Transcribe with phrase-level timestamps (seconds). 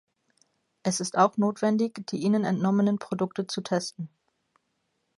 [0.81, 4.09] Es ist auch notwendig, die ihnen entnommenen Produkte zu testen.